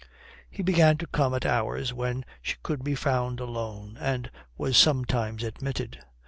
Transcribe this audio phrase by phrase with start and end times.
[0.49, 5.43] He began to come at hours when she could be found alone and was sometimes
[5.43, 5.99] admitted.